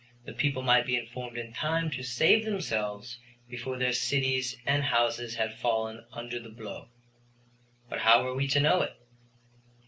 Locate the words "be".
0.87-0.95